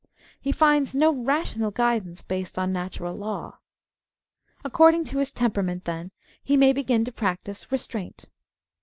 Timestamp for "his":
5.19-5.31